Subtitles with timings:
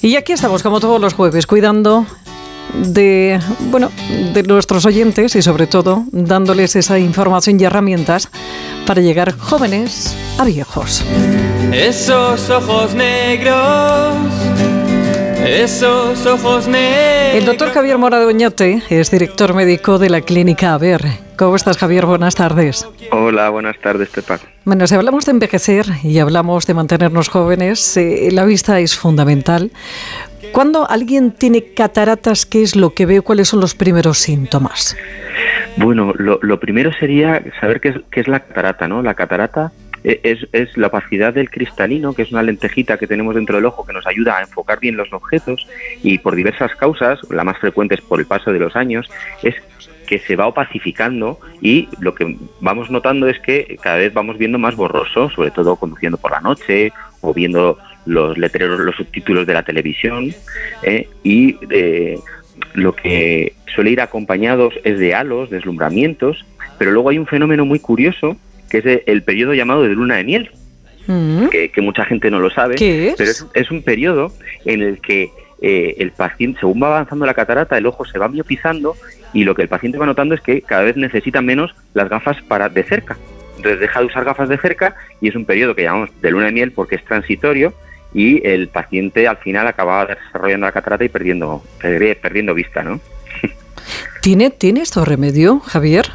[0.00, 2.06] Y aquí estamos, como todos los jueves, cuidando
[2.74, 3.90] de, bueno,
[4.32, 8.28] de nuestros oyentes y sobre todo dándoles esa información y herramientas
[8.86, 11.02] para llegar jóvenes a viejos.
[11.72, 14.14] Esos ojos negros,
[15.48, 17.34] esos ojos negros.
[17.34, 21.00] El doctor Javier Mora de Oñate es director médico de la clínica AVER.
[21.36, 22.04] ¿Cómo estás, Javier?
[22.04, 22.86] Buenas tardes.
[23.12, 24.38] Hola, buenas tardes, Pepa.
[24.64, 29.70] Bueno, si hablamos de envejecer y hablamos de mantenernos jóvenes, eh, la vista es fundamental.
[30.52, 33.22] Cuando alguien tiene cataratas, ¿qué es lo que ve?
[33.22, 34.96] ¿Cuáles son los primeros síntomas?
[35.76, 39.02] Bueno, lo, primero sería saber qué es, qué es la catarata, ¿no?
[39.02, 39.72] La catarata
[40.04, 43.86] es, es, la opacidad del cristalino, que es una lentejita que tenemos dentro del ojo
[43.86, 45.66] que nos ayuda a enfocar bien los objetos
[46.02, 49.10] y por diversas causas, la más frecuente es por el paso de los años,
[49.42, 49.54] es
[50.06, 54.58] que se va opacificando y lo que vamos notando es que cada vez vamos viendo
[54.58, 59.52] más borroso, sobre todo conduciendo por la noche o viendo los letreros, los subtítulos de
[59.52, 60.32] la televisión
[60.82, 61.08] ¿eh?
[61.22, 62.18] y eh,
[62.72, 66.44] lo que suele ir acompañados es de halos, deslumbramientos,
[66.78, 68.36] pero luego hay un fenómeno muy curioso
[68.70, 70.50] que es el periodo llamado de luna de miel,
[71.06, 71.48] mm.
[71.48, 72.76] que, mucha gente no lo sabe,
[73.16, 74.32] pero es, un periodo
[74.64, 75.30] en el que
[75.60, 78.96] eh, el paciente, según va avanzando la catarata, el ojo se va miopizando
[79.32, 82.40] y lo que el paciente va notando es que cada vez necesita menos las gafas
[82.42, 83.16] para de cerca.
[83.56, 86.46] Entonces deja de usar gafas de cerca y es un periodo que llamamos de luna
[86.46, 87.74] de miel porque es transitorio
[88.14, 93.00] y el paciente al final acababa desarrollando la catarata y perdiendo, perdiendo vista, ¿no?
[94.22, 96.06] ¿Tiene, ¿Tiene esto remedio, Javier?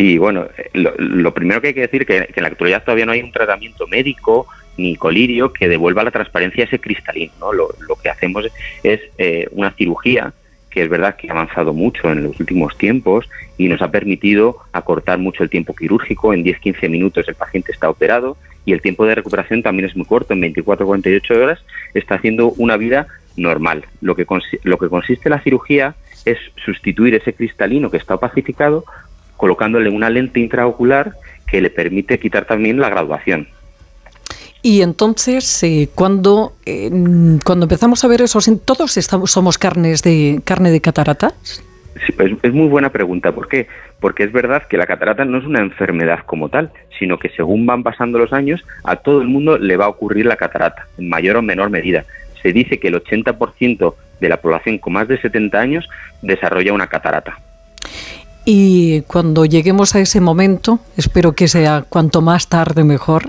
[0.00, 3.12] Sí, bueno, lo, primero que hay que decir es que, en la actualidad todavía no
[3.12, 4.46] hay un tratamiento médico
[4.78, 7.34] ni colirio que devuelva la transparencia a ese cristalino.
[7.38, 7.52] ¿no?
[7.52, 7.68] Lo,
[8.02, 8.46] que hacemos
[8.82, 10.32] es eh, una cirugía
[10.70, 13.28] que es verdad que ha avanzado mucho en los últimos tiempos
[13.58, 16.32] y nos ha permitido acortar mucho el tiempo quirúrgico.
[16.32, 20.06] En 10-15 minutos el paciente está operado y el tiempo de recuperación también es muy
[20.06, 20.32] corto.
[20.32, 21.62] En 24-48 horas
[21.92, 23.06] está haciendo una vida
[23.36, 23.84] normal.
[24.00, 24.24] Lo que,
[24.62, 28.84] lo que consiste la cirugía es sustituir ese cristalino que está opacificado
[29.40, 31.14] colocándole una lente intraocular
[31.46, 33.48] que le permite quitar también la graduación.
[34.60, 36.52] Y entonces, eh, cuando,
[37.46, 41.64] cuando empezamos a ver eso, ¿todos estamos, somos carnes de, carne de cataratas?
[42.42, 43.32] es, muy buena pregunta.
[43.32, 43.66] ¿Por qué?
[43.98, 47.64] Porque es verdad que la catarata no es una enfermedad como tal, sino que según
[47.64, 51.08] van pasando los años, a todo el mundo le va a ocurrir la catarata, en
[51.08, 52.04] mayor o menor medida.
[52.42, 55.88] Se dice que el 80% de la población con más de 70 años
[56.20, 57.38] desarrolla una catarata.
[58.52, 63.22] Y cuando lleguemos a ese momento, espero que sea cuanto más tarde mejor,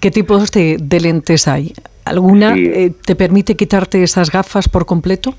[0.00, 1.74] ¿qué tipos de, lentes hay?
[2.06, 5.34] ¿Alguna eh, te permite quitarte esas gafas por completo?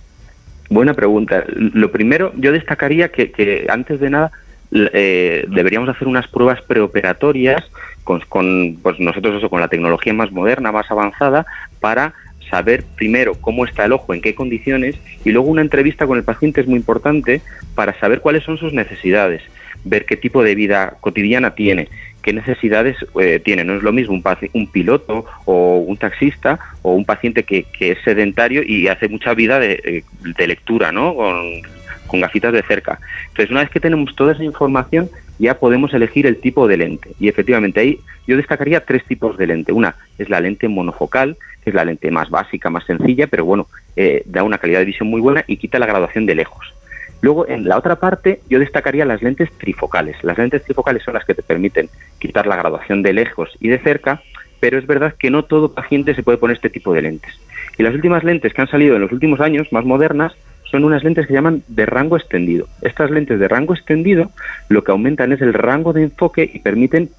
[0.69, 1.43] Buena pregunta.
[1.47, 4.31] Lo primero, yo destacaría que, antes de nada
[4.71, 7.63] eh, deberíamos hacer unas pruebas preoperatorias
[8.03, 11.47] con, con pues nosotros eso, con la tecnología más moderna, más avanzada,
[11.79, 12.13] para
[12.49, 16.23] saber primero cómo está el ojo, en qué condiciones, y luego una entrevista con el
[16.23, 17.41] paciente es muy importante
[17.75, 19.41] para saber cuáles son sus necesidades,
[19.83, 21.89] ver qué tipo de vida cotidiana tiene,
[22.25, 23.63] qué necesidades eh, tiene.
[23.63, 27.99] No es lo mismo un, un, piloto o un taxista o un paciente que, es
[28.03, 30.03] sedentario y hace mucha vida de, eh,
[30.35, 31.13] de lectura, ¿no?
[31.13, 31.61] Con,
[32.07, 32.99] con gafitas de cerca.
[33.27, 37.11] Entonces, una vez que tenemos toda esa información, ya podemos elegir el tipo de lente.
[37.19, 39.71] Y efectivamente ahí yo destacaría tres tipos de lente.
[39.71, 43.67] Una es la lente monofocal, que es la lente más básica, más sencilla, pero bueno,
[43.95, 46.73] eh, da una calidad de visión muy buena y quita la graduación de lejos.
[47.21, 50.15] Luego, en la otra parte, yo destacaría las lentes trifocales.
[50.23, 51.89] Las lentes trifocales son las que te permiten
[52.19, 54.21] quitar la graduación de lejos y de cerca,
[54.59, 57.33] pero es verdad que no todo paciente se puede poner este tipo de lentes.
[57.77, 60.33] Y las últimas lentes que han salido en los últimos años, más modernas,
[60.69, 62.67] son unas lentes que se llaman de rango extendido.
[62.81, 64.31] Estas lentes de rango extendido
[64.67, 67.09] lo que aumentan es el rango de enfoque y permiten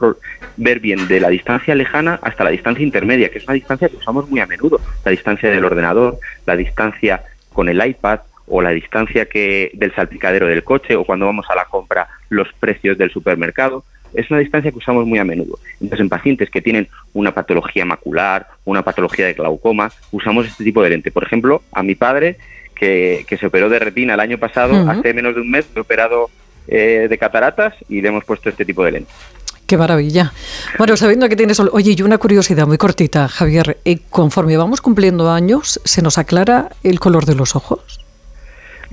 [0.56, 3.96] ver bien de la distancia lejana hasta la distancia intermedia, que es una distancia que
[3.96, 8.70] usamos muy a menudo, la distancia del ordenador, la distancia con el iPad o la
[8.70, 13.10] distancia que del salpicadero del coche o cuando vamos a la compra los precios del
[13.10, 13.84] supermercado.
[14.14, 15.58] Es una distancia que usamos muy a menudo.
[15.74, 20.82] Entonces, en pacientes que tienen una patología macular, una patología de glaucoma, usamos este tipo
[20.82, 21.10] de lente.
[21.10, 22.36] Por ejemplo, a mi padre
[22.74, 26.30] que, se operó de retina el año pasado, hace menos de un mes, he operado
[26.68, 29.14] eh, de cataratas y le hemos puesto este tipo de lentes.
[29.66, 30.32] Qué maravilla.
[30.78, 31.58] Bueno, sabiendo que tienes...
[31.58, 33.78] Oye, y una curiosidad muy cortita, Javier.
[33.84, 38.05] Eh, conforme vamos cumpliendo años, ¿se nos aclara el color de los ojos?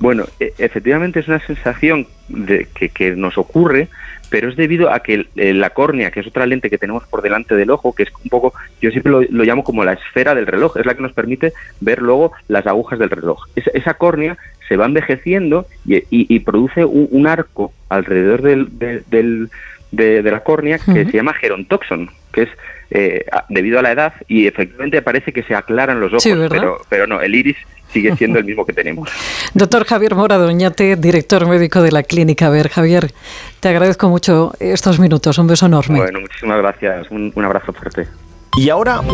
[0.03, 3.88] Bueno, e, efectivamente es una sensación de que, que nos ocurre
[4.33, 7.55] pero es debido a que la córnea, que es otra lente que tenemos por delante
[7.55, 8.51] del ojo, que es un poco,
[8.81, 12.01] yo siempre lo, llamo como la esfera del reloj, es la que nos permite ver
[12.01, 13.45] luego las agujas del reloj.
[13.55, 19.50] esa córnea se va envejeciendo y, produce un, arco alrededor del,
[19.91, 22.50] de, la córnea que se llama gerontoxon, que es
[22.89, 27.05] eh, debido a la edad y efectivamente parece que se aclaran los ojos, pero, pero
[27.05, 27.57] no, el iris
[27.94, 29.10] sigue siendo el mismo que tenemos.
[29.54, 32.48] Doctor Javier Mora Doñate, director médico de la clínica.
[32.48, 33.12] A ver, Javier,
[33.60, 35.38] te agradezco mucho estos minutos.
[35.38, 36.00] Un beso enorme.
[36.00, 37.10] Bueno, muchísimas gracias.
[37.12, 38.07] Un, un abrazo fuerte.
[38.56, 39.01] Y ahora